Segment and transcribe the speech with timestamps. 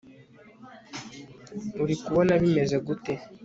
[1.81, 3.13] uri kubona bimeze gute